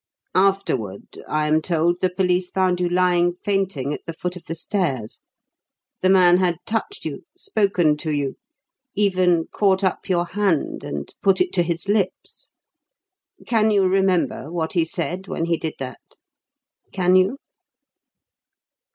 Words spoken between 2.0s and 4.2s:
the police found you lying fainting at the